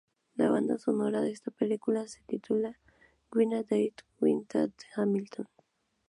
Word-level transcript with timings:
La 0.33 0.49
banda 0.49 0.79
sonora 0.79 1.21
de 1.21 1.29
esta 1.31 1.51
película 1.51 2.07
se 2.07 2.23
titula 2.23 2.79
"Win 3.31 3.53
A 3.53 3.57
Date 3.57 3.97
With 4.19 4.47
Tad 4.47 4.71
Hamilton! 4.95 5.47